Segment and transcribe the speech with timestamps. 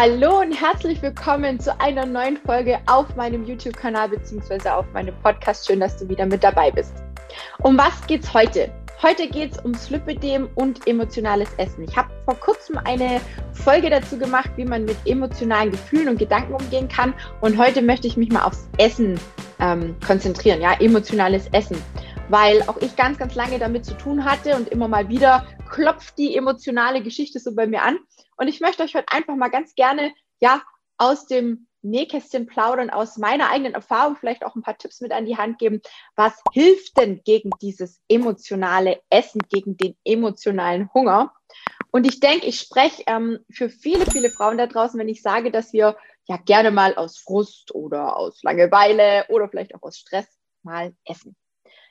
[0.00, 4.68] Hallo und herzlich willkommen zu einer neuen Folge auf meinem YouTube-Kanal bzw.
[4.68, 5.66] auf meinem Podcast.
[5.66, 6.94] Schön, dass du wieder mit dabei bist.
[7.64, 8.72] Um was geht's heute?
[9.02, 11.82] Heute geht es ums Lipidem und emotionales Essen.
[11.82, 13.20] Ich habe vor kurzem eine
[13.52, 17.12] Folge dazu gemacht, wie man mit emotionalen Gefühlen und Gedanken umgehen kann.
[17.40, 19.18] Und heute möchte ich mich mal aufs Essen
[19.58, 21.76] ähm, konzentrieren, ja, emotionales Essen.
[22.28, 26.16] Weil auch ich ganz, ganz lange damit zu tun hatte und immer mal wieder klopft
[26.18, 27.98] die emotionale Geschichte so bei mir an.
[28.38, 30.62] Und ich möchte euch heute einfach mal ganz gerne, ja,
[30.96, 35.26] aus dem Nähkästchen plaudern, aus meiner eigenen Erfahrung vielleicht auch ein paar Tipps mit an
[35.26, 35.80] die Hand geben.
[36.16, 41.32] Was hilft denn gegen dieses emotionale Essen, gegen den emotionalen Hunger?
[41.90, 45.50] Und ich denke, ich spreche ähm, für viele, viele Frauen da draußen, wenn ich sage,
[45.50, 45.96] dass wir
[46.26, 50.26] ja gerne mal aus Frust oder aus Langeweile oder vielleicht auch aus Stress
[50.62, 51.36] mal essen.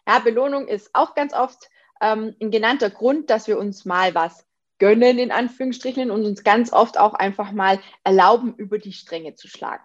[0.08, 1.70] Ja, Belohnung ist auch ganz oft
[2.02, 4.47] ähm, ein genannter Grund, dass wir uns mal was
[4.80, 9.48] gönnen, in Anführungsstrichen, und uns ganz oft auch einfach mal erlauben, über die Stränge zu
[9.48, 9.84] schlagen.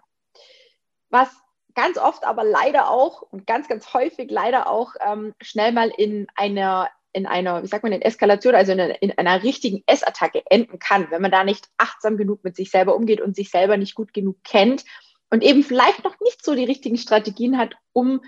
[1.09, 1.29] Was
[1.75, 6.27] ganz oft aber leider auch und ganz, ganz häufig leider auch ähm, schnell mal in
[6.35, 10.43] einer, in einer, wie sagt man, in Eskalation, also in einer, in einer richtigen Essattacke
[10.49, 13.77] enden kann, wenn man da nicht achtsam genug mit sich selber umgeht und sich selber
[13.77, 14.85] nicht gut genug kennt
[15.29, 18.21] und eben vielleicht noch nicht so die richtigen Strategien hat, um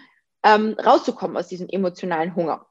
[0.44, 2.67] ähm, rauszukommen aus diesem emotionalen Hunger.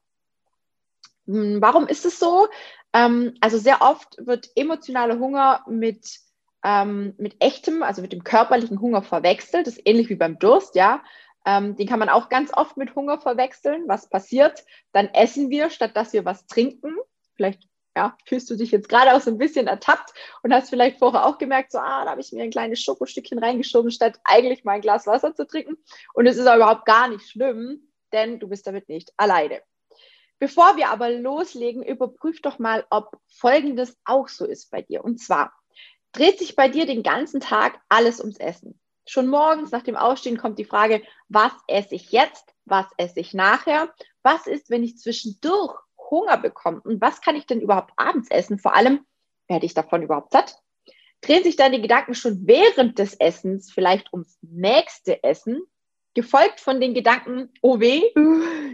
[1.27, 2.47] Hm, warum ist es so?
[2.93, 6.19] Ähm, also sehr oft wird emotionaler Hunger mit,
[6.63, 9.67] ähm, mit echtem, also mit dem körperlichen Hunger verwechselt.
[9.67, 11.03] Das ist ähnlich wie beim Durst, ja.
[11.45, 13.83] Ähm, den kann man auch ganz oft mit Hunger verwechseln.
[13.87, 14.63] Was passiert?
[14.93, 16.95] Dann essen wir, statt dass wir was trinken.
[17.35, 20.99] Vielleicht ja, fühlst du dich jetzt gerade auch so ein bisschen ertappt und hast vielleicht
[20.99, 24.65] vorher auch gemerkt, so, ah, da habe ich mir ein kleines Schokostückchen reingeschoben, statt eigentlich
[24.65, 25.77] mal ein Glas Wasser zu trinken.
[26.13, 29.61] Und es ist auch überhaupt gar nicht schlimm, denn du bist damit nicht alleine.
[30.39, 35.03] Bevor wir aber loslegen, überprüf doch mal, ob Folgendes auch so ist bei dir.
[35.03, 35.53] Und zwar
[36.11, 38.79] dreht sich bei dir den ganzen Tag alles ums Essen.
[39.07, 42.53] Schon morgens nach dem Aufstehen kommt die Frage, was esse ich jetzt?
[42.65, 43.93] Was esse ich nachher?
[44.23, 45.75] Was ist, wenn ich zwischendurch
[46.09, 46.81] Hunger bekomme?
[46.81, 48.57] Und was kann ich denn überhaupt abends essen?
[48.57, 49.05] Vor allem,
[49.47, 50.59] werde ich davon überhaupt satt?
[51.21, 55.61] Drehen sich deine Gedanken schon während des Essens vielleicht ums nächste Essen?
[56.15, 58.01] Gefolgt von den Gedanken, oh weh,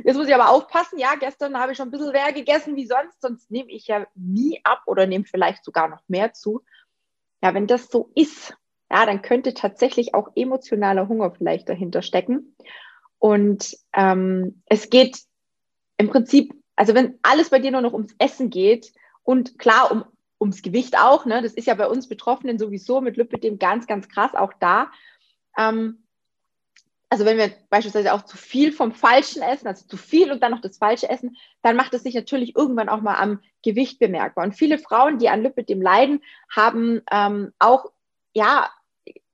[0.03, 2.85] jetzt muss ich aber aufpassen, ja, gestern habe ich schon ein bisschen mehr gegessen wie
[2.85, 6.62] sonst, sonst nehme ich ja nie ab oder nehme vielleicht sogar noch mehr zu.
[7.41, 8.56] Ja, wenn das so ist,
[8.91, 12.56] ja, dann könnte tatsächlich auch emotionaler Hunger vielleicht dahinter stecken.
[13.18, 15.18] Und ähm, es geht
[15.97, 18.94] im Prinzip, also wenn alles bei dir nur noch ums Essen geht
[19.24, 20.06] und klar um,
[20.40, 24.09] ums Gewicht auch, ne, das ist ja bei uns Betroffenen sowieso mit Lipidem ganz, ganz
[24.09, 24.91] krass auch da.
[25.57, 26.00] Ähm,
[27.11, 30.51] also wenn wir beispielsweise auch zu viel vom Falschen essen, also zu viel und dann
[30.51, 34.45] noch das Falsche essen, dann macht es sich natürlich irgendwann auch mal am Gewicht bemerkbar.
[34.45, 37.91] Und viele Frauen, die an Lipidem leiden, haben ähm, auch
[38.33, 38.71] ja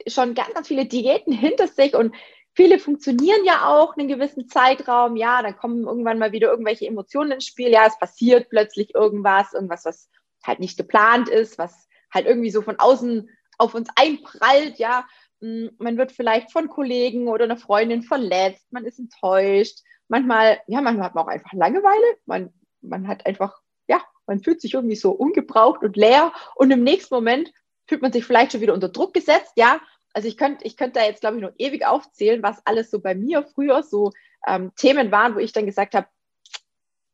[0.07, 2.15] schon ganz, ganz viele Diäten hinter sich und
[2.55, 5.15] viele funktionieren ja auch einen gewissen Zeitraum.
[5.15, 7.69] Ja, dann kommen irgendwann mal wieder irgendwelche Emotionen ins Spiel.
[7.69, 10.09] Ja, es passiert plötzlich irgendwas, irgendwas, was
[10.43, 13.29] halt nicht geplant ist, was halt irgendwie so von außen
[13.59, 15.05] auf uns einprallt, ja.
[15.41, 19.79] Hm, man wird vielleicht von Kollegen oder einer Freundin verletzt, man ist enttäuscht.
[20.07, 22.17] Manchmal, ja, manchmal hat man auch einfach Langeweile.
[22.25, 26.83] Man, man hat einfach, ja, man fühlt sich irgendwie so ungebraucht und leer und im
[26.83, 27.51] nächsten Moment
[27.85, 29.79] fühlt man sich vielleicht schon wieder unter Druck gesetzt, ja.
[30.13, 32.99] Also ich könnte ich könnte da jetzt, glaube ich, noch ewig aufzählen, was alles so
[32.99, 34.11] bei mir früher so
[34.47, 36.07] ähm, Themen waren, wo ich dann gesagt habe,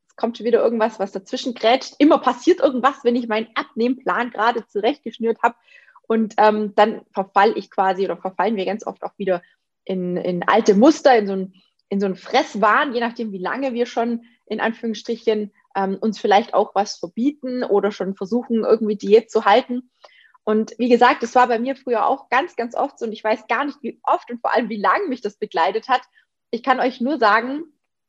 [0.08, 1.94] es kommt schon wieder irgendwas, was dazwischen grätscht.
[1.98, 5.56] Immer passiert irgendwas, wenn ich meinen Abnehmplan gerade zurechtgeschnürt habe.
[6.06, 9.42] Und ähm, dann verfall ich quasi oder verfallen wir ganz oft auch wieder
[9.84, 11.54] in, in alte Muster, in so ein,
[11.88, 16.54] in so ein Fresswahn, je nachdem, wie lange wir schon in Anführungsstrichen ähm, uns vielleicht
[16.54, 19.90] auch was verbieten oder schon versuchen, irgendwie Diät zu halten.
[20.44, 23.24] Und wie gesagt, das war bei mir früher auch ganz, ganz oft so und ich
[23.24, 26.02] weiß gar nicht, wie oft und vor allem, wie lange mich das begleitet hat.
[26.50, 27.64] Ich kann euch nur sagen,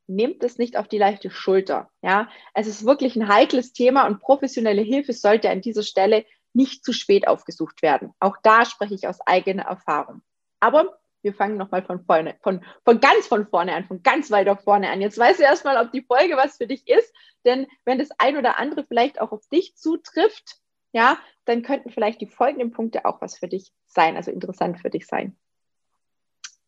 [0.07, 1.89] nehmt es nicht auf die leichte Schulter.
[2.01, 6.83] Ja, es ist wirklich ein heikles Thema und professionelle Hilfe sollte an dieser Stelle nicht
[6.83, 8.13] zu spät aufgesucht werden.
[8.19, 10.21] Auch da spreche ich aus eigener Erfahrung.
[10.59, 14.57] Aber wir fangen nochmal von vorne, von, von ganz von vorne an, von ganz weiter
[14.57, 15.01] vorne an.
[15.01, 17.13] Jetzt weißt du erstmal, ob die Folge was für dich ist,
[17.45, 20.57] denn wenn das ein oder andere vielleicht auch auf dich zutrifft,
[20.91, 24.89] ja, dann könnten vielleicht die folgenden Punkte auch was für dich sein, also interessant für
[24.89, 25.35] dich sein.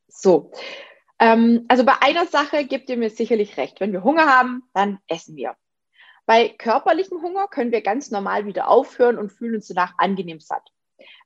[0.07, 0.51] So,
[1.19, 3.79] ähm, also bei einer Sache gebt ihr mir sicherlich recht.
[3.79, 5.55] Wenn wir Hunger haben, dann essen wir.
[6.27, 10.71] Bei körperlichem Hunger können wir ganz normal wieder aufhören und fühlen uns danach angenehm satt.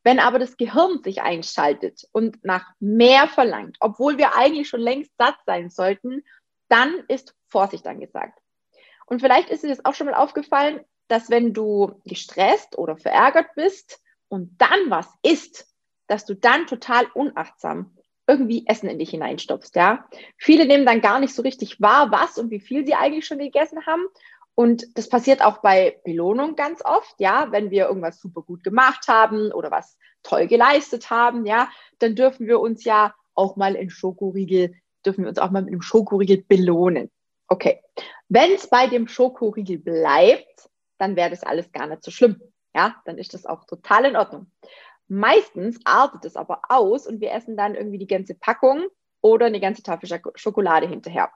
[0.03, 5.12] Wenn aber das Gehirn sich einschaltet und nach mehr verlangt, obwohl wir eigentlich schon längst
[5.18, 6.24] satt sein sollten,
[6.69, 8.39] dann ist Vorsicht angesagt.
[9.07, 13.56] Und vielleicht ist dir das auch schon mal aufgefallen, dass wenn du gestresst oder verärgert
[13.56, 15.68] bist und dann was isst,
[16.06, 20.07] dass du dann total unachtsam irgendwie Essen in dich hineinstopfst, ja.
[20.38, 23.39] Viele nehmen dann gar nicht so richtig wahr, was und wie viel sie eigentlich schon
[23.39, 24.06] gegessen haben.
[24.56, 29.07] Und das passiert auch bei Belohnung ganz oft, ja, wenn wir irgendwas super gut gemacht
[29.07, 31.69] haben oder was toll geleistet haben, ja,
[32.00, 34.74] dann dürfen wir uns ja auch mal in Schokoriegel,
[35.06, 37.09] dürfen wir uns auch mal mit einem Schokoriegel belohnen.
[37.48, 37.81] Okay.
[38.30, 42.42] Wenn es bei dem Schokoriegel bleibt, dann wäre das alles gar nicht so schlimm.
[42.74, 44.51] Ja, dann ist das auch total in Ordnung.
[45.07, 48.88] Meistens artet es aber aus und wir essen dann irgendwie die ganze Packung
[49.21, 51.31] oder eine ganze Tafel Schokolade hinterher.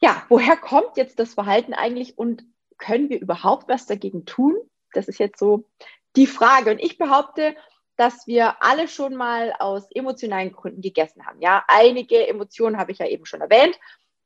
[0.00, 2.44] Ja, woher kommt jetzt das Verhalten eigentlich und
[2.78, 4.56] können wir überhaupt was dagegen tun?
[4.92, 5.68] Das ist jetzt so
[6.16, 6.70] die Frage.
[6.70, 7.54] Und ich behaupte,
[7.96, 11.42] dass wir alle schon mal aus emotionalen Gründen gegessen haben.
[11.42, 13.78] Ja, einige Emotionen habe ich ja eben schon erwähnt.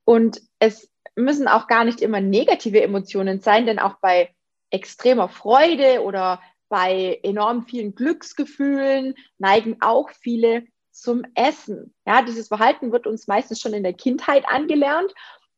[0.04, 4.34] Und es müssen auch gar nicht immer negative Emotionen sein, denn auch bei
[4.70, 11.94] extremer Freude oder bei enorm vielen Glücksgefühlen neigen auch viele zum Essen.
[12.06, 15.12] Ja, dieses Verhalten wird uns meistens schon in der Kindheit angelernt.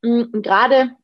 [0.06, 0.96] Und gerade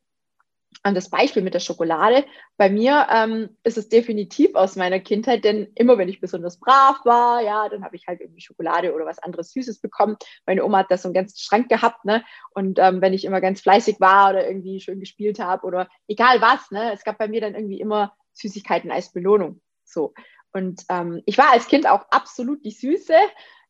[0.81, 2.25] an das Beispiel mit der Schokolade.
[2.57, 7.05] Bei mir ähm, ist es definitiv aus meiner Kindheit, denn immer wenn ich besonders brav
[7.05, 10.17] war, ja, dann habe ich halt irgendwie Schokolade oder was anderes Süßes bekommen.
[10.45, 12.23] Meine Oma hat da so einen ganzen Schrank gehabt, ne?
[12.51, 16.41] Und ähm, wenn ich immer ganz fleißig war oder irgendwie schön gespielt habe oder egal
[16.41, 19.61] was, ne, es gab bei mir dann irgendwie immer Süßigkeiten als Belohnung.
[19.85, 20.13] So.
[20.51, 23.15] Und ähm, ich war als Kind auch absolut die Süße.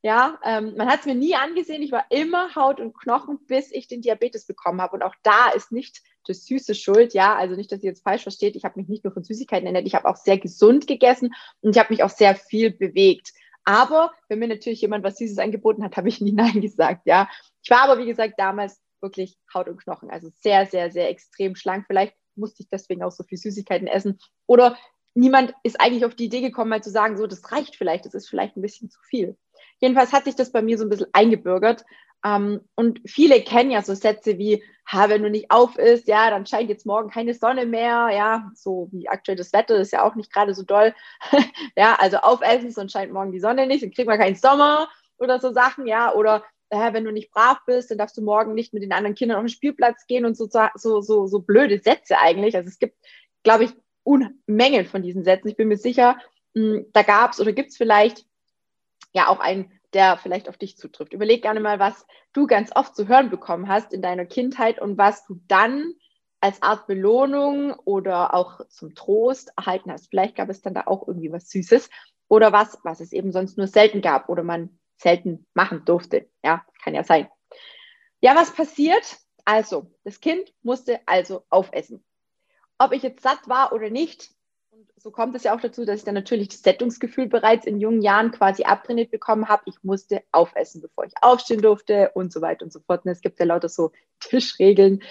[0.06, 1.82] Ja, ähm, man hat es mir nie angesehen.
[1.82, 4.98] Ich war immer Haut und Knochen, bis ich den Diabetes bekommen habe.
[4.98, 7.14] Und auch da ist nicht das Süße schuld.
[7.14, 8.58] Ja, also nicht, dass ihr jetzt falsch versteht.
[8.58, 9.88] Ich habe mich nicht nur von Süßigkeiten ernährt.
[9.88, 13.32] Ich habe auch sehr gesund gegessen und ich habe mich auch sehr viel bewegt.
[13.64, 17.04] Aber wenn mir natürlich jemand was Süßes angeboten hat, habe ich nie Nein gesagt.
[17.06, 17.30] Ja,
[17.62, 20.10] ich war aber wie gesagt damals wirklich Haut und Knochen.
[20.10, 21.86] Also sehr, sehr, sehr extrem schlank.
[21.88, 24.20] Vielleicht musste ich deswegen auch so viel Süßigkeiten essen.
[24.48, 24.78] Oder
[25.14, 28.14] niemand ist eigentlich auf die Idee gekommen, mal zu sagen, so, das reicht vielleicht, das
[28.14, 29.38] ist vielleicht ein bisschen zu viel.
[29.84, 31.84] Jedenfalls hat sich das bei mir so ein bisschen eingebürgert.
[32.26, 36.30] Ähm, und viele kennen ja so Sätze wie, ha, wenn du nicht auf isst, ja,
[36.30, 40.06] dann scheint jetzt morgen keine Sonne mehr, ja, so wie aktuell das Wetter ist ja
[40.06, 40.96] auch nicht gerade so doll.
[41.76, 44.88] ja, also aufessen, sonst scheint morgen die Sonne nicht, dann kriegt man keinen Sommer
[45.18, 48.54] oder so Sachen, ja, oder äh, wenn du nicht brav bist, dann darfst du morgen
[48.54, 51.82] nicht mit den anderen Kindern auf den Spielplatz gehen und so, so, so, so blöde
[51.84, 52.56] Sätze eigentlich.
[52.56, 52.96] Also es gibt,
[53.44, 53.72] glaube ich,
[54.04, 55.50] Unmengen von diesen Sätzen.
[55.50, 56.18] Ich bin mir sicher,
[56.56, 58.26] hm, da gab es oder gibt es vielleicht
[59.14, 61.14] ja auch einen, der vielleicht auf dich zutrifft.
[61.14, 64.98] Überleg gerne mal, was du ganz oft zu hören bekommen hast in deiner Kindheit und
[64.98, 65.94] was du dann
[66.42, 70.10] als Art Belohnung oder auch zum Trost erhalten hast.
[70.10, 71.90] Vielleicht gab es dann da auch irgendwie was Süßes
[72.28, 76.30] oder was, was es eben sonst nur selten gab oder man selten machen durfte.
[76.44, 77.30] Ja, kann ja sein.
[78.20, 79.20] Ja, was passiert?
[79.46, 82.04] Also, das Kind musste also aufessen.
[82.78, 84.32] Ob ich jetzt satt war oder nicht,
[85.04, 88.02] so kommt es ja auch dazu, dass ich dann natürlich das Sättigungsgefühl bereits in jungen
[88.02, 89.64] Jahren quasi abtrainiert bekommen habe.
[89.66, 93.04] Ich musste aufessen, bevor ich aufstehen durfte und so weiter und so fort.
[93.04, 93.92] Und es gibt ja lauter so
[94.22, 95.04] Tischregeln.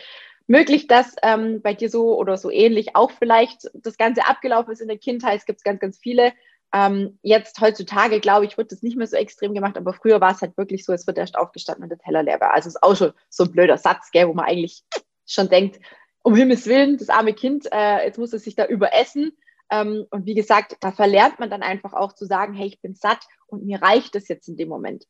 [0.47, 4.81] Möglich, dass ähm, bei dir so oder so ähnlich auch vielleicht das Ganze abgelaufen ist
[4.81, 5.39] in der Kindheit.
[5.41, 6.33] Es gibt ganz, ganz viele.
[6.73, 10.33] Ähm, jetzt heutzutage, glaube ich, wird das nicht mehr so extrem gemacht, aber früher war
[10.33, 12.55] es halt wirklich so, es wird erst aufgestanden und der Teller leer war.
[12.55, 14.85] Also es ist auch schon so ein blöder Satz, gell, wo man eigentlich
[15.27, 15.81] schon denkt,
[16.23, 19.37] um Himmels Willen, das arme Kind, äh, jetzt muss es sich da überessen.
[19.72, 22.94] Ähm, und wie gesagt, da verlernt man dann einfach auch zu sagen, hey, ich bin
[22.94, 25.06] satt und mir reicht es jetzt in dem Moment.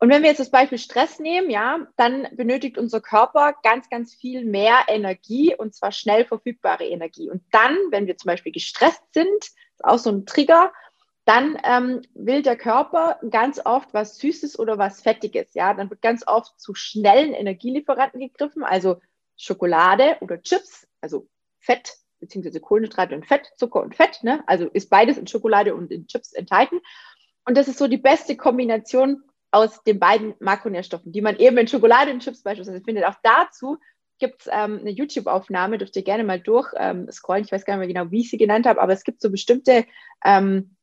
[0.00, 4.14] Und wenn wir jetzt das Beispiel Stress nehmen, ja, dann benötigt unser Körper ganz, ganz
[4.14, 7.28] viel mehr Energie und zwar schnell verfügbare Energie.
[7.28, 10.72] Und dann, wenn wir zum Beispiel gestresst sind, ist auch so ein Trigger,
[11.26, 15.52] dann ähm, will der Körper ganz oft was Süßes oder was Fettiges.
[15.52, 19.00] Ja, dann wird ganz oft zu schnellen Energielieferanten gegriffen, also
[19.36, 24.20] Schokolade oder Chips, also Fett beziehungsweise Kohlenhydrate und Fett, Zucker und Fett.
[24.22, 24.42] Ne?
[24.46, 26.80] Also ist beides in Schokolade und in Chips enthalten.
[27.44, 31.68] Und das ist so die beste Kombination aus den beiden Makronährstoffen, die man eben in
[31.68, 33.04] Schokolade und Chips beispielsweise findet.
[33.04, 33.78] Auch dazu
[34.18, 37.08] gibt es ähm, eine YouTube-Aufnahme, dürft ihr gerne mal durch ähm.
[37.08, 37.22] Ich
[37.52, 39.86] weiß gar nicht mehr genau, wie ich sie genannt habe, aber es gibt so bestimmte
[40.24, 40.76] ähm,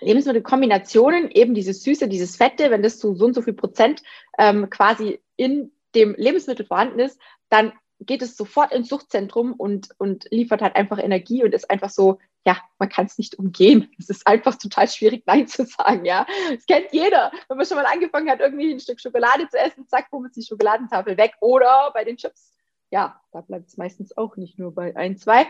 [0.00, 4.02] Lebensmittelkombinationen, eben dieses Süße, dieses Fette, wenn das zu so und so viel Prozent
[4.38, 10.26] ähm, quasi in dem Lebensmittel vorhanden ist, dann geht es sofort ins Suchtzentrum und, und
[10.30, 13.90] liefert halt einfach Energie und ist einfach so, ja, man kann es nicht umgehen.
[13.98, 16.26] Es ist einfach total schwierig, Nein zu sagen, ja.
[16.50, 17.30] Das kennt jeder.
[17.48, 20.36] Wenn man schon mal angefangen hat, irgendwie ein Stück Schokolade zu essen, zack, wo ist
[20.36, 21.34] die Schokoladentafel weg.
[21.40, 22.52] Oder bei den Chips.
[22.90, 25.46] Ja, da bleibt es meistens auch nicht nur bei ein, zwei.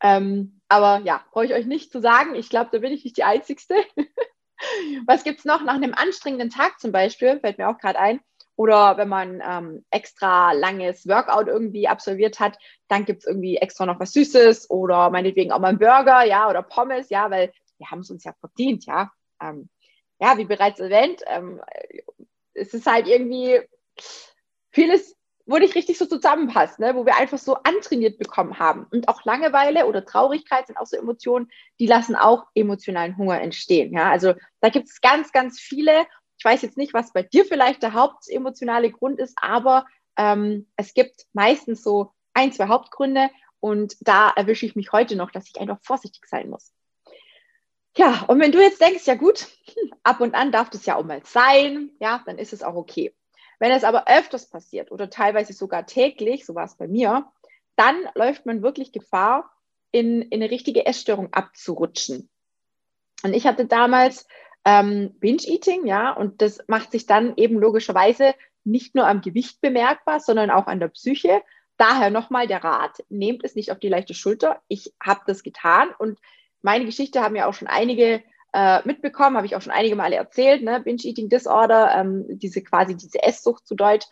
[0.00, 2.36] Ähm, aber ja, brauche ich euch nicht zu sagen.
[2.36, 3.74] Ich glaube, da bin ich nicht die Einzigste.
[5.06, 7.40] Was gibt es noch nach einem anstrengenden Tag zum Beispiel?
[7.40, 8.20] Fällt mir auch gerade ein
[8.58, 13.86] oder wenn man ähm, extra langes Workout irgendwie absolviert hat, dann gibt es irgendwie extra
[13.86, 17.88] noch was Süßes oder meinetwegen auch mal einen Burger, ja, oder Pommes, ja, weil wir
[17.88, 19.12] haben es uns ja verdient, ja.
[19.40, 19.68] Ähm,
[20.20, 21.60] ja, wie bereits erwähnt, ähm,
[22.52, 23.60] es ist halt irgendwie
[24.72, 25.14] vieles,
[25.46, 26.96] wo nicht richtig so zusammenpasst, ne?
[26.96, 28.88] wo wir einfach so antrainiert bekommen haben.
[28.90, 31.48] Und auch Langeweile oder Traurigkeit sind auch so Emotionen,
[31.78, 33.92] die lassen auch emotionalen Hunger entstehen.
[33.92, 34.10] Ja?
[34.10, 36.06] Also da gibt es ganz, ganz viele.
[36.38, 40.94] Ich weiß jetzt nicht, was bei dir vielleicht der hauptemotionale Grund ist, aber ähm, es
[40.94, 43.30] gibt meistens so ein, zwei Hauptgründe
[43.60, 46.72] und da erwische ich mich heute noch, dass ich einfach vorsichtig sein muss.
[47.96, 49.48] Ja, und wenn du jetzt denkst, ja gut,
[50.04, 53.14] ab und an darf das ja auch mal sein, ja, dann ist es auch okay.
[53.58, 57.28] Wenn es aber öfters passiert oder teilweise sogar täglich, so war es bei mir,
[57.74, 59.50] dann läuft man wirklich Gefahr,
[59.90, 62.28] in, in eine richtige Essstörung abzurutschen.
[63.22, 64.26] Und ich hatte damals
[64.64, 68.34] ähm, Binge-Eating, ja, und das macht sich dann eben logischerweise
[68.64, 71.42] nicht nur am Gewicht bemerkbar, sondern auch an der Psyche.
[71.76, 74.60] Daher nochmal der Rat, nehmt es nicht auf die leichte Schulter.
[74.68, 76.18] Ich habe das getan und
[76.60, 78.22] meine Geschichte haben ja auch schon einige
[78.52, 80.80] äh, mitbekommen, habe ich auch schon einige Male erzählt, ne?
[80.80, 84.06] Binge-Eating Disorder, ähm, diese quasi diese Esssucht zu Deutsch,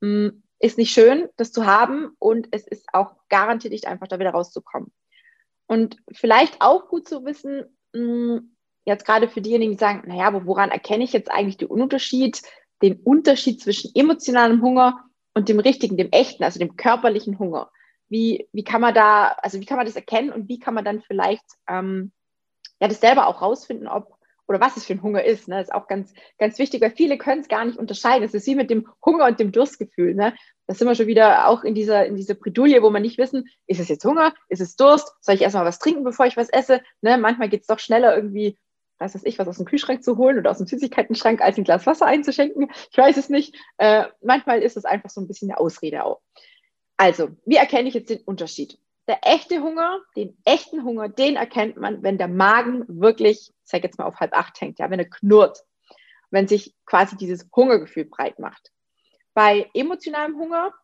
[0.00, 4.08] mh, mm, ist nicht schön, das zu haben und es ist auch garantiert nicht einfach,
[4.08, 4.92] da wieder rauszukommen.
[5.66, 8.56] Und vielleicht auch gut zu wissen, mh, mm,
[8.88, 12.42] jetzt gerade für diejenigen, die sagen, naja, aber woran erkenne ich jetzt eigentlich den Unterschied,
[12.82, 15.04] den Unterschied zwischen emotionalem Hunger
[15.34, 17.70] und dem richtigen, dem echten, also dem körperlichen Hunger?
[18.08, 20.84] Wie, wie kann man da, also wie kann man das erkennen und wie kann man
[20.84, 22.12] dann vielleicht ähm,
[22.80, 24.18] ja das selber auch rausfinden, ob
[24.48, 25.46] oder was es für ein Hunger ist.
[25.46, 25.56] Ne?
[25.56, 28.24] Das ist auch ganz, ganz wichtig, weil viele können es gar nicht unterscheiden.
[28.24, 30.14] Es ist wie mit dem Hunger und dem Durstgefühl.
[30.14, 30.34] Ne?
[30.66, 33.46] Da sind wir schon wieder auch in dieser, in dieser Bredouille, wo man nicht wissen,
[33.66, 36.48] ist es jetzt Hunger, ist es Durst, soll ich erstmal was trinken, bevor ich was
[36.48, 36.80] esse?
[37.02, 37.18] Ne?
[37.18, 38.58] Manchmal geht es doch schneller irgendwie,
[38.98, 41.64] weiß was ich, was aus dem Kühlschrank zu holen oder aus dem Süßigkeitenschrank, als ein
[41.64, 42.70] Glas Wasser einzuschenken.
[42.90, 43.56] Ich weiß es nicht.
[43.78, 46.20] Äh, manchmal ist es einfach so ein bisschen eine Ausrede auch.
[46.96, 48.78] Also, wie erkenne ich jetzt den Unterschied?
[49.06, 53.82] Der echte Hunger, den echten Hunger, den erkennt man, wenn der Magen wirklich, ich sag
[53.82, 55.64] jetzt mal auf halb acht hängt, ja, wenn er knurrt,
[56.30, 58.70] wenn sich quasi dieses Hungergefühl breit macht.
[59.32, 60.74] Bei emotionalem Hunger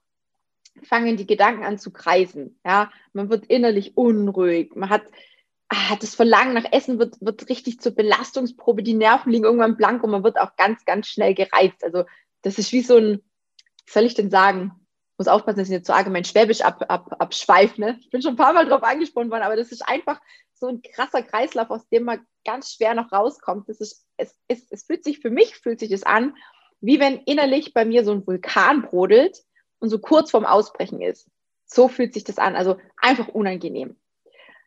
[0.83, 5.03] fangen die Gedanken an zu kreisen, ja, man wird innerlich unruhig, man hat,
[5.69, 10.03] ah, das Verlangen nach Essen wird, wird richtig zur Belastungsprobe, die Nerven liegen irgendwann blank
[10.03, 11.83] und man wird auch ganz, ganz schnell gereizt.
[11.83, 12.05] Also
[12.43, 13.21] das ist wie so ein,
[13.87, 14.73] was soll ich denn sagen,
[15.17, 17.81] muss aufpassen, dass ich nicht so allgemein Schwäbisch ab, ab, abschweife.
[17.81, 17.99] Ne?
[18.01, 20.21] Ich bin schon ein paar Mal drauf angesprochen worden, aber das ist einfach
[20.55, 23.69] so ein krasser Kreislauf, aus dem man ganz schwer noch rauskommt.
[23.69, 26.37] Das ist, es, es, es fühlt sich für mich, fühlt sich das an,
[26.81, 29.39] wie wenn innerlich bei mir so ein Vulkan brodelt
[29.79, 31.31] und so kurz vorm Ausbrechen ist.
[31.67, 33.97] So fühlt sich das an, also einfach unangenehm.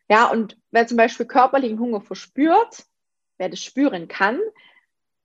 [0.08, 2.84] Ja, und wer zum Beispiel körperlichen Hunger verspürt,
[3.36, 4.40] wer das spüren kann,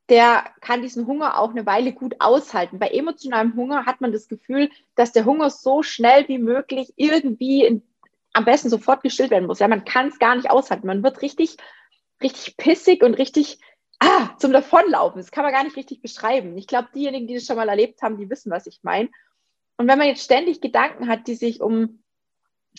[0.10, 2.80] der kann diesen Hunger auch eine Weile gut aushalten.
[2.80, 7.66] Bei emotionalem Hunger hat man das Gefühl, dass der Hunger so schnell wie möglich irgendwie
[7.66, 7.84] in,
[8.34, 9.60] am besten sofort gestillt werden muss.
[9.60, 10.88] Ja, man kann es gar nicht aushalten.
[10.88, 11.56] Man wird richtig,
[12.22, 13.60] richtig pissig und richtig
[14.00, 15.22] ah, zum Davonlaufen.
[15.22, 16.58] Das kann man gar nicht richtig beschreiben.
[16.58, 19.10] Ich glaube, diejenigen, die das schon mal erlebt haben, die wissen, was ich meine.
[19.78, 22.03] Und wenn man jetzt ständig Gedanken hat, die sich um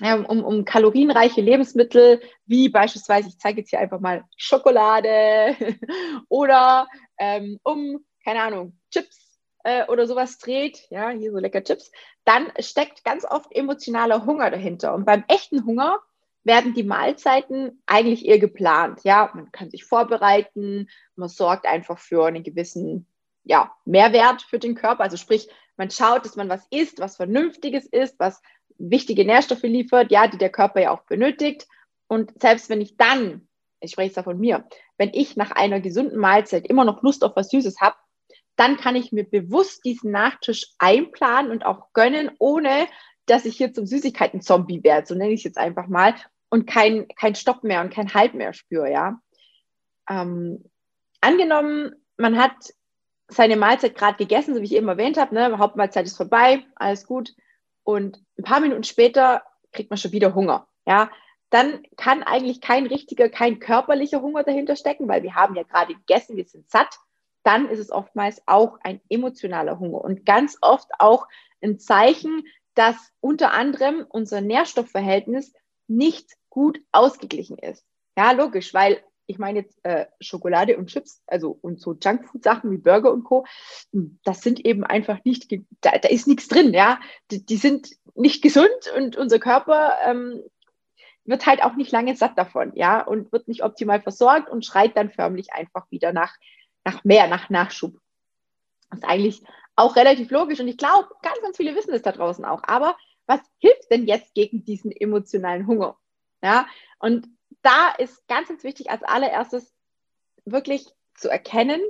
[0.02, 5.56] um, um kalorienreiche Lebensmittel, wie beispielsweise, ich zeige jetzt hier einfach mal Schokolade
[6.28, 11.92] oder ähm, um, keine Ahnung, Chips äh, oder sowas dreht, ja, hier so lecker Chips,
[12.24, 14.94] dann steckt ganz oft emotionaler Hunger dahinter.
[14.94, 16.00] Und beim echten Hunger
[16.42, 19.00] werden die Mahlzeiten eigentlich eher geplant.
[19.04, 23.06] Ja, man kann sich vorbereiten, man sorgt einfach für einen gewissen
[23.44, 25.04] ja, Mehrwert für den Körper.
[25.04, 28.42] Also sprich, man schaut, dass man was isst, was Vernünftiges ist, was
[28.78, 31.66] wichtige Nährstoffe liefert, ja, die der Körper ja auch benötigt.
[32.06, 33.48] Und selbst wenn ich dann,
[33.80, 34.66] ich spreche jetzt da von mir,
[34.98, 37.96] wenn ich nach einer gesunden Mahlzeit immer noch Lust auf was Süßes habe,
[38.56, 42.86] dann kann ich mir bewusst diesen Nachtisch einplanen und auch gönnen, ohne
[43.26, 46.14] dass ich hier zum Süßigkeiten-Zombie werde, so nenne ich es jetzt einfach mal,
[46.50, 49.18] und kein, kein Stopp mehr und kein Halt mehr spüre, ja.
[50.08, 50.70] Ähm,
[51.20, 52.52] angenommen, man hat
[53.26, 57.06] seine Mahlzeit gerade gegessen, so wie ich eben erwähnt habe, ne, Hauptmahlzeit ist vorbei, alles
[57.06, 57.34] gut
[57.84, 60.66] und ein paar Minuten später kriegt man schon wieder Hunger.
[60.86, 61.10] Ja,
[61.50, 65.94] dann kann eigentlich kein richtiger, kein körperlicher Hunger dahinter stecken, weil wir haben ja gerade
[65.94, 66.98] gegessen, wir sind satt.
[67.44, 71.28] Dann ist es oftmals auch ein emotionaler Hunger und ganz oft auch
[71.62, 75.52] ein Zeichen, dass unter anderem unser Nährstoffverhältnis
[75.86, 77.84] nicht gut ausgeglichen ist.
[78.16, 82.78] Ja, logisch, weil ich meine jetzt äh, Schokolade und Chips, also und so Junkfood-Sachen wie
[82.78, 83.46] Burger und Co.,
[83.92, 85.50] hm, das sind eben einfach nicht,
[85.80, 87.00] da, da ist nichts drin, ja.
[87.30, 90.42] Die, die, sind nicht gesund und unser Körper ähm,
[91.24, 94.96] wird halt auch nicht lange satt davon, ja, und wird nicht optimal versorgt und schreit
[94.96, 96.34] dann förmlich einfach wieder nach,
[96.84, 97.98] nach mehr, nach Nachschub.
[98.90, 99.42] Das ist eigentlich
[99.76, 102.62] auch relativ logisch und ich glaube, ganz, ganz viele wissen es da draußen auch.
[102.64, 105.96] Aber was hilft denn jetzt gegen diesen emotionalen Hunger?
[106.42, 106.66] Ja,
[106.98, 107.26] und
[107.64, 109.74] da ist ganz, ganz wichtig als allererstes
[110.44, 111.80] wirklich zu erkennen,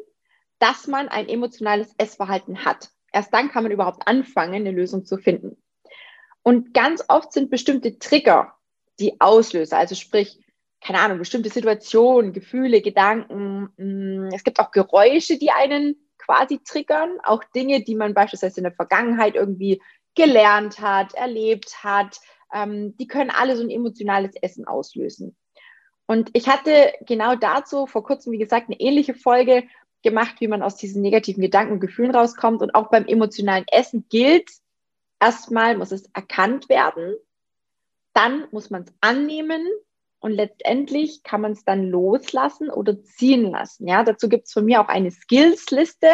[0.59, 2.90] dass man ein emotionales Essverhalten hat.
[3.12, 5.62] Erst dann kann man überhaupt anfangen, eine Lösung zu finden.
[6.43, 8.54] Und ganz oft sind bestimmte Trigger
[9.00, 10.38] die Auslöser, also sprich,
[10.81, 13.71] keine Ahnung, bestimmte Situationen, Gefühle, Gedanken.
[13.76, 18.64] Mm, es gibt auch Geräusche, die einen quasi triggern, auch Dinge, die man beispielsweise in
[18.64, 19.83] der Vergangenheit irgendwie
[20.14, 22.21] gelernt hat, erlebt hat.
[22.52, 25.37] Ähm, die können alle so ein emotionales Essen auslösen.
[26.06, 29.64] Und ich hatte genau dazu vor kurzem, wie gesagt, eine ähnliche Folge
[30.02, 32.61] gemacht, wie man aus diesen negativen Gedanken und Gefühlen rauskommt.
[32.61, 34.50] Und auch beim emotionalen Essen gilt,
[35.18, 37.16] erstmal muss es erkannt werden,
[38.12, 39.66] dann muss man es annehmen
[40.20, 43.87] und letztendlich kann man es dann loslassen oder ziehen lassen.
[43.87, 46.08] Ja, dazu gibt es von mir auch eine Skills-Liste.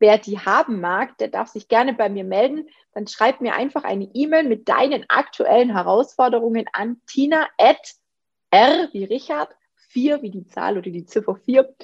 [0.00, 2.68] Wer die haben mag, der darf sich gerne bei mir melden.
[2.94, 7.94] Dann schreib mir einfach eine E-Mail mit deinen aktuellen Herausforderungen an tina at
[8.50, 9.54] r wie Richard,
[9.88, 11.74] 4 wie die Zahl oder die Ziffer 4,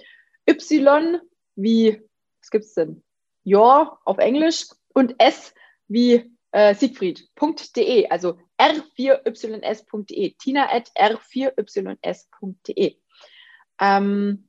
[0.47, 1.21] y
[1.57, 2.03] wie,
[2.41, 3.03] was gibt es denn?
[3.45, 5.55] Ja auf Englisch und s
[5.89, 12.97] wie äh, Siegfried.de, also r4ys.de, tina at r4ys.de.
[13.81, 14.49] Ähm,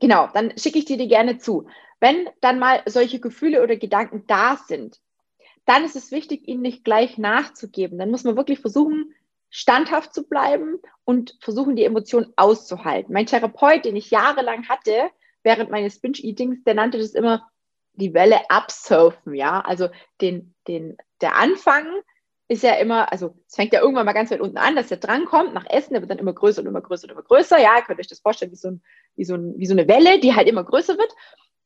[0.00, 1.68] genau, dann schicke ich dir die gerne zu.
[2.00, 5.00] Wenn dann mal solche Gefühle oder Gedanken da sind,
[5.64, 7.98] dann ist es wichtig, ihnen nicht gleich nachzugeben.
[7.98, 9.14] Dann muss man wirklich versuchen,
[9.50, 13.12] standhaft zu bleiben und versuchen, die Emotionen auszuhalten.
[13.12, 15.10] Mein Therapeut, den ich jahrelang hatte,
[15.42, 17.48] während meines Binge-Eatings, der nannte das immer
[17.94, 19.60] die Welle absurfen, ja.
[19.60, 19.88] Also
[20.20, 21.86] den, den, der Anfang
[22.48, 24.96] ist ja immer, also es fängt ja irgendwann mal ganz weit unten an, dass der
[24.96, 27.58] dran kommt nach Essen, der wird dann immer größer und immer größer und immer größer.
[27.58, 28.82] Ja, ihr könnt euch das vorstellen, wie so, ein,
[29.16, 31.12] wie, so ein, wie so eine Welle, die halt immer größer wird.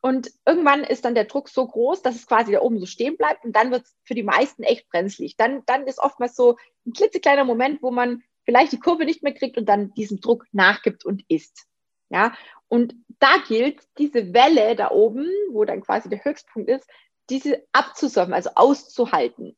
[0.05, 3.17] Und irgendwann ist dann der Druck so groß, dass es quasi da oben so stehen
[3.17, 5.37] bleibt und dann wird es für die meisten echt brenzlig.
[5.37, 9.33] Dann, dann ist oftmals so ein klitzekleiner Moment, wo man vielleicht die Kurve nicht mehr
[9.33, 11.69] kriegt und dann diesem Druck nachgibt und isst.
[12.11, 12.35] Ja,
[12.67, 16.87] und da gilt, diese Welle da oben, wo dann quasi der Höchstpunkt ist,
[17.31, 19.57] diese abzusurfen, also auszuhalten.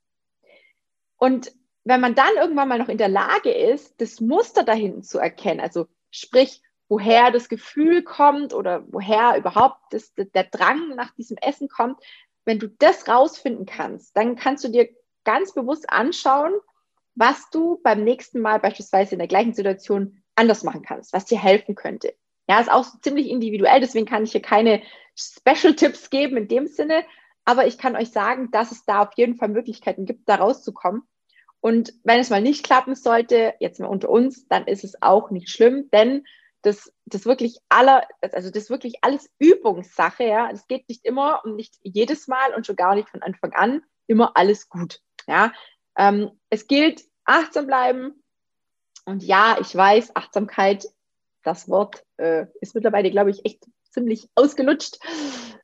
[1.17, 1.53] Und
[1.85, 5.61] wenn man dann irgendwann mal noch in der Lage ist, das Muster dahinten zu erkennen,
[5.61, 11.69] also sprich, woher das Gefühl kommt oder woher überhaupt das, der Drang nach diesem Essen
[11.69, 11.99] kommt,
[12.45, 14.89] wenn du das rausfinden kannst, dann kannst du dir
[15.25, 16.53] ganz bewusst anschauen,
[17.15, 21.39] was du beim nächsten Mal beispielsweise in der gleichen Situation anders machen kannst, was dir
[21.39, 22.15] helfen könnte.
[22.49, 24.83] Ja, ist auch ziemlich individuell, deswegen kann ich hier keine
[25.17, 27.05] Special-Tipps geben in dem Sinne,
[27.45, 31.03] aber ich kann euch sagen, dass es da auf jeden Fall Möglichkeiten gibt, da rauszukommen.
[31.61, 35.31] Und wenn es mal nicht klappen sollte, jetzt mal unter uns, dann ist es auch
[35.31, 36.25] nicht schlimm, denn
[36.65, 40.51] das, das wirklich aller, also das wirklich alles Übungssache, ja.
[40.51, 43.83] Es geht nicht immer und nicht jedes Mal und schon gar nicht von Anfang an
[44.07, 45.53] immer alles gut, ja.
[45.97, 48.23] Ähm, es gilt achtsam bleiben.
[49.05, 50.87] Und ja, ich weiß, Achtsamkeit
[51.43, 54.99] das Wort äh, ist mittlerweile, glaube ich, echt ziemlich ausgelutscht.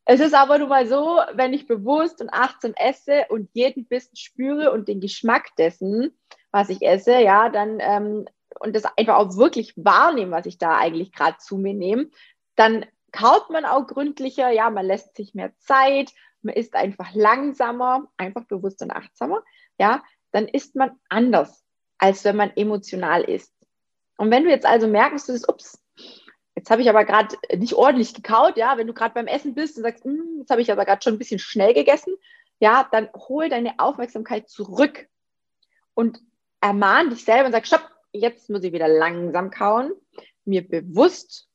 [0.04, 4.16] Es ist aber nun mal so, wenn ich bewusst und achtsam esse und jeden Bissen
[4.16, 6.16] spüre und den Geschmack dessen,
[6.52, 8.26] was ich esse, ja, dann ähm,
[8.60, 12.10] und das einfach auch wirklich wahrnehme, was ich da eigentlich gerade zu mir nehme,
[12.56, 18.08] dann kaut man auch gründlicher, ja, man lässt sich mehr Zeit, man ist einfach langsamer,
[18.16, 19.42] einfach bewusst und achtsamer,
[19.78, 21.64] ja, dann ist man anders,
[21.98, 23.52] als wenn man emotional ist.
[24.18, 25.82] Und wenn du jetzt also merkst, du das, ups,
[26.54, 29.78] jetzt habe ich aber gerade nicht ordentlich gekaut, ja, wenn du gerade beim Essen bist
[29.78, 32.14] und sagst, hm, jetzt habe ich aber gerade schon ein bisschen schnell gegessen,
[32.58, 35.08] ja, dann hol deine Aufmerksamkeit zurück
[35.94, 36.20] und
[36.60, 39.92] ermahn dich selber und sag, stopp, jetzt muss ich wieder langsam kauen,
[40.44, 41.48] mir bewusst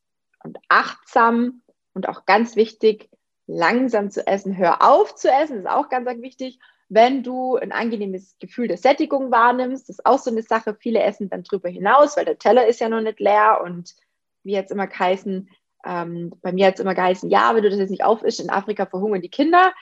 [0.44, 1.62] und achtsam
[1.94, 3.10] und auch ganz wichtig,
[3.48, 4.58] langsam zu essen.
[4.58, 8.78] Hör auf zu essen, ist auch ganz, ganz wichtig wenn du ein angenehmes Gefühl der
[8.78, 10.76] Sättigung wahrnimmst, das ist auch so eine Sache.
[10.80, 13.96] Viele essen dann drüber hinaus, weil der Teller ist ja noch nicht leer und
[14.44, 15.50] wie jetzt immer geheißen,
[15.86, 18.50] ähm, bei mir hat es immer geheißen, ja, wenn du das jetzt nicht aufisst, in
[18.50, 19.74] Afrika verhungern die Kinder.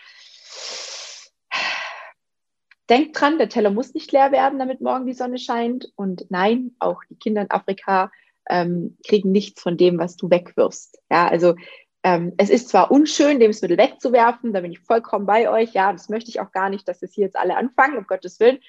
[2.89, 5.91] Denk dran, der Teller muss nicht leer werden, damit morgen die Sonne scheint.
[5.95, 8.11] Und nein, auch die Kinder in Afrika
[8.49, 10.99] ähm, kriegen nichts von dem, was du wegwirfst.
[11.09, 11.55] Ja, also
[12.03, 15.73] ähm, es ist zwar unschön, Lebensmittel wegzuwerfen, da bin ich vollkommen bei euch.
[15.73, 18.39] Ja, das möchte ich auch gar nicht, dass es hier jetzt alle anfangen, um Gottes
[18.41, 18.59] Willen.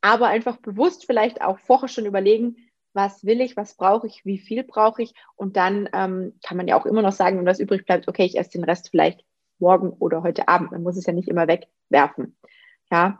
[0.00, 2.56] Aber einfach bewusst vielleicht auch vorher schon überlegen,
[2.94, 5.12] was will ich, was brauche ich, wie viel brauche ich.
[5.36, 8.24] Und dann ähm, kann man ja auch immer noch sagen, wenn was übrig bleibt, okay,
[8.24, 9.24] ich esse den Rest vielleicht
[9.58, 10.72] morgen oder heute Abend.
[10.72, 12.36] Man muss es ja nicht immer wegwerfen.
[12.90, 13.18] Ja.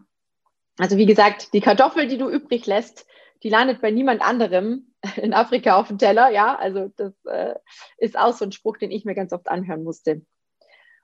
[0.78, 3.06] Also wie gesagt, die Kartoffel, die du übrig lässt,
[3.42, 6.30] die landet bei niemand anderem in Afrika auf dem Teller.
[6.30, 7.54] Ja, also das äh,
[7.98, 10.22] ist auch so ein Spruch, den ich mir ganz oft anhören musste.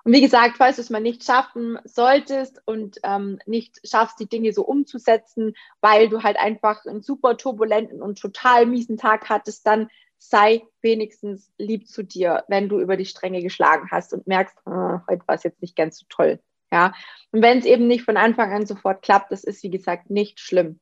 [0.05, 4.29] Und wie gesagt, falls du es mal nicht schaffen solltest und ähm, nicht schaffst, die
[4.29, 9.67] Dinge so umzusetzen, weil du halt einfach einen super turbulenten und total miesen Tag hattest,
[9.67, 14.57] dann sei wenigstens lieb zu dir, wenn du über die Stränge geschlagen hast und merkst,
[14.67, 16.39] oh, heute war es jetzt nicht ganz so toll.
[16.75, 16.93] Ja,
[17.31, 20.41] und wenn es eben nicht von Anfang an sofort klappt, das ist wie gesagt nicht
[20.41, 20.81] schlimm.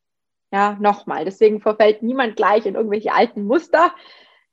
[0.51, 1.27] Ja, nochmal.
[1.27, 3.95] Deswegen verfällt niemand gleich in irgendwelche alten Muster.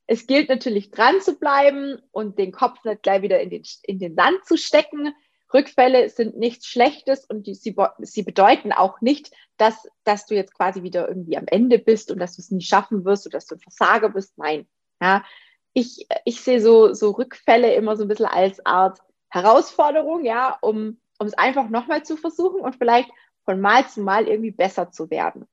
[0.05, 3.99] Es gilt natürlich dran zu bleiben und den Kopf nicht gleich wieder in den, in
[3.99, 5.13] den Sand zu stecken.
[5.53, 10.53] Rückfälle sind nichts Schlechtes und die, sie, sie bedeuten auch nicht, dass, dass du jetzt
[10.53, 13.45] quasi wieder irgendwie am Ende bist und dass du es nie schaffen wirst oder dass
[13.45, 14.37] du ein Versager bist.
[14.37, 14.67] Nein.
[15.01, 15.23] Ja,
[15.71, 18.99] ich, ich sehe so, so Rückfälle immer so ein bisschen als Art
[19.29, 23.09] Herausforderung, ja, um, um es einfach nochmal zu versuchen und vielleicht
[23.45, 25.47] von Mal zu Mal irgendwie besser zu werden.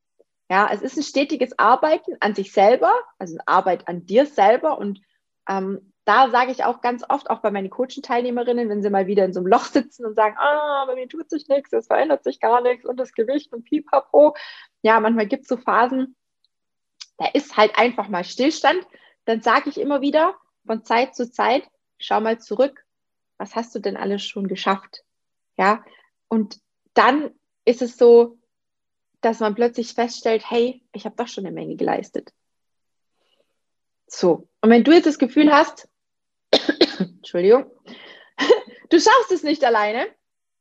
[0.49, 4.79] Ja, es ist ein stetiges Arbeiten an sich selber, also eine Arbeit an dir selber.
[4.79, 5.01] Und
[5.49, 9.25] ähm, da sage ich auch ganz oft, auch bei meinen Coaching-Teilnehmerinnen, wenn sie mal wieder
[9.25, 12.23] in so einem Loch sitzen und sagen, ah, bei mir tut sich nichts, es verändert
[12.23, 14.37] sich gar nichts und das Gewicht und pipapo.
[14.83, 16.15] Ja, manchmal gibt es so Phasen,
[17.19, 18.87] da ist halt einfach mal Stillstand.
[19.25, 22.85] Dann sage ich immer wieder von Zeit zu Zeit, schau mal zurück,
[23.39, 25.03] was hast du denn alles schon geschafft?
[25.57, 25.85] Ja,
[26.29, 26.61] und
[26.95, 27.31] dann
[27.65, 28.39] ist es so,
[29.21, 32.33] dass man plötzlich feststellt, hey, ich habe doch schon eine Menge geleistet.
[34.07, 35.89] So, und wenn du jetzt das Gefühl hast,
[36.99, 37.71] Entschuldigung,
[38.91, 40.07] du schaffst es nicht alleine,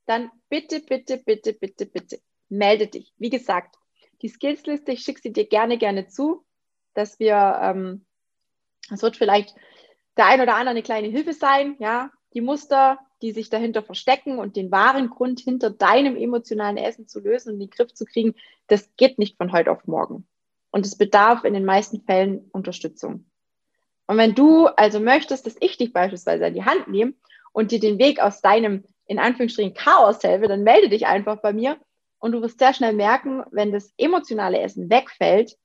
[0.05, 3.13] dann bitte, bitte, bitte, bitte, bitte, melde dich.
[3.17, 3.75] Wie gesagt,
[4.21, 6.45] die Skillsliste, ich schicke sie dir gerne, gerne zu,
[6.93, 8.05] dass wir, ähm,
[8.91, 9.55] es wird vielleicht
[10.17, 14.37] der ein oder andere eine kleine Hilfe sein, ja, die Muster, die sich dahinter verstecken
[14.37, 18.05] und den wahren Grund hinter deinem emotionalen Essen zu lösen und in den Griff zu
[18.05, 18.35] kriegen,
[18.67, 20.27] das geht nicht von heute auf morgen.
[20.69, 23.25] Und es bedarf in den meisten Fällen Unterstützung.
[24.05, 27.13] Und wenn du also möchtest, dass ich dich beispielsweise an die Hand nehme
[27.51, 31.51] und dir den Weg aus deinem, in Anführungsstrichen, Chaos helfe, dann melde dich einfach bei
[31.51, 31.77] mir
[32.19, 35.57] und du wirst sehr schnell merken, wenn das emotionale Essen wegfällt,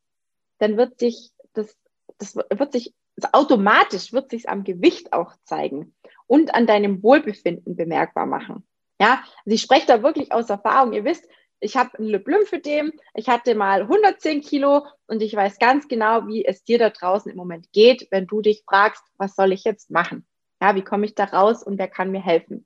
[0.58, 1.76] dann wird sich das,
[2.16, 2.94] das wird sich,
[3.32, 5.94] automatisch wird sich am Gewicht auch zeigen
[6.30, 8.62] und an deinem Wohlbefinden bemerkbar machen.
[9.00, 10.92] Ja, also ich spreche da wirklich aus Erfahrung.
[10.92, 11.26] Ihr wisst,
[11.58, 16.44] ich habe ein Lymphödem, ich hatte mal 110 Kilo und ich weiß ganz genau, wie
[16.44, 19.90] es dir da draußen im Moment geht, wenn du dich fragst, was soll ich jetzt
[19.90, 20.24] machen?
[20.62, 22.64] Ja, wie komme ich da raus und wer kann mir helfen?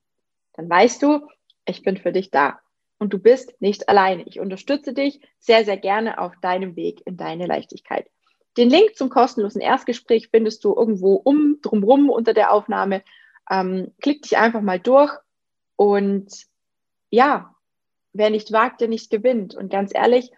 [0.52, 1.26] Dann weißt du,
[1.64, 2.60] ich bin für dich da.
[2.98, 4.24] Und du bist nicht alleine.
[4.26, 8.10] Ich unterstütze dich sehr, sehr gerne auf deinem Weg in deine Leichtigkeit.
[8.58, 13.02] Den Link zum kostenlosen Erstgespräch findest du irgendwo um, drumrum unter der Aufnahme
[13.50, 15.12] ähm, klick dich einfach mal durch
[15.76, 16.46] und
[17.10, 17.54] ja,
[18.12, 19.54] wer nicht wagt, der nicht gewinnt.
[19.54, 20.30] Und ganz ehrlich,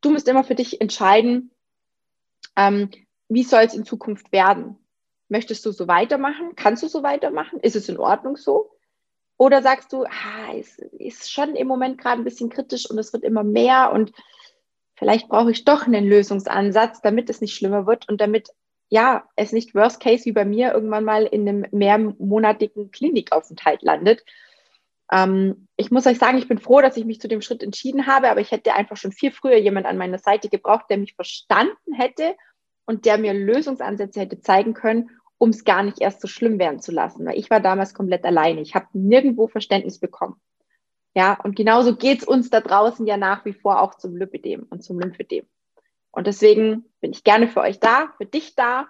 [0.00, 1.50] du musst immer für dich entscheiden,
[2.56, 2.90] ähm,
[3.28, 4.78] wie soll es in Zukunft werden?
[5.28, 6.54] Möchtest du so weitermachen?
[6.56, 7.60] Kannst du so weitermachen?
[7.60, 8.70] Ist es in Ordnung so?
[9.36, 13.12] Oder sagst du, ah, es ist schon im Moment gerade ein bisschen kritisch und es
[13.12, 14.12] wird immer mehr und
[14.96, 18.48] vielleicht brauche ich doch einen Lösungsansatz, damit es nicht schlimmer wird und damit
[18.88, 24.24] ja, es nicht Worst Case wie bei mir irgendwann mal in einem mehrmonatigen Klinikaufenthalt landet.
[25.12, 28.06] Ähm, ich muss euch sagen, ich bin froh, dass ich mich zu dem Schritt entschieden
[28.06, 31.14] habe, aber ich hätte einfach schon viel früher jemand an meiner Seite gebraucht, der mich
[31.14, 32.34] verstanden hätte
[32.86, 36.80] und der mir Lösungsansätze hätte zeigen können, um es gar nicht erst so schlimm werden
[36.80, 37.26] zu lassen.
[37.26, 38.60] Weil ich war damals komplett alleine.
[38.60, 40.40] Ich habe nirgendwo Verständnis bekommen.
[41.14, 44.66] Ja, und genauso geht es uns da draußen ja nach wie vor auch zum Lipidem
[44.70, 45.46] und zum Lymphedem.
[46.10, 48.88] Und deswegen bin ich gerne für euch da, für dich da.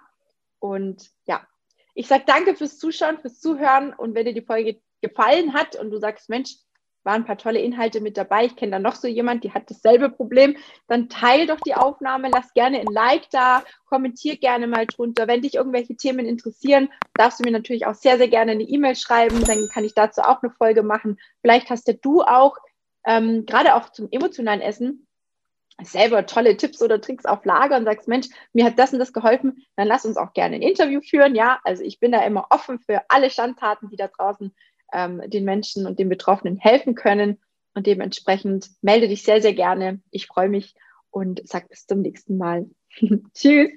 [0.59, 1.45] Und ja,
[1.93, 3.93] ich sage danke fürs Zuschauen, fürs Zuhören.
[3.93, 6.55] Und wenn dir die Folge gefallen hat und du sagst, Mensch,
[7.03, 8.45] waren ein paar tolle Inhalte mit dabei.
[8.45, 10.57] Ich kenne da noch so jemand, die hat dasselbe Problem.
[10.87, 15.27] Dann teil doch die Aufnahme, lass gerne ein Like da, kommentier gerne mal drunter.
[15.27, 18.95] Wenn dich irgendwelche Themen interessieren, darfst du mir natürlich auch sehr, sehr gerne eine E-Mail
[18.95, 19.43] schreiben.
[19.45, 21.19] Dann kann ich dazu auch eine Folge machen.
[21.41, 22.57] Vielleicht hast ja du auch,
[23.05, 25.07] ähm, gerade auch zum emotionalen Essen,
[25.83, 29.13] selber tolle Tipps oder Tricks auf Lager und sagst, Mensch, mir hat das und das
[29.13, 31.35] geholfen, dann lass uns auch gerne ein Interview führen.
[31.35, 34.53] Ja, also ich bin da immer offen für alle Standtaten, die da draußen
[34.93, 37.39] ähm, den Menschen und den Betroffenen helfen können.
[37.73, 40.01] Und dementsprechend melde dich sehr, sehr gerne.
[40.11, 40.75] Ich freue mich
[41.11, 42.69] und sag bis zum nächsten Mal.
[43.33, 43.71] Tschüss.